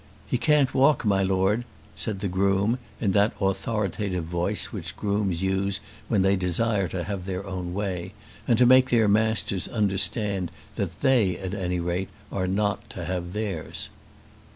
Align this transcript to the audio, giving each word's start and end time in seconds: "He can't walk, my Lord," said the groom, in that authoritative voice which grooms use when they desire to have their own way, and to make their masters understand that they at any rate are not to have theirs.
"He 0.25 0.39
can't 0.39 0.73
walk, 0.73 1.05
my 1.05 1.21
Lord," 1.21 1.63
said 1.95 2.21
the 2.21 2.27
groom, 2.27 2.79
in 2.99 3.11
that 3.11 3.33
authoritative 3.39 4.23
voice 4.23 4.71
which 4.71 4.95
grooms 4.95 5.43
use 5.43 5.79
when 6.07 6.23
they 6.23 6.35
desire 6.35 6.87
to 6.87 7.03
have 7.03 7.25
their 7.25 7.45
own 7.45 7.75
way, 7.75 8.13
and 8.47 8.57
to 8.57 8.65
make 8.65 8.89
their 8.89 9.07
masters 9.07 9.67
understand 9.67 10.49
that 10.73 11.01
they 11.01 11.37
at 11.37 11.53
any 11.53 11.79
rate 11.79 12.09
are 12.31 12.47
not 12.47 12.89
to 12.89 13.05
have 13.05 13.33
theirs. 13.33 13.89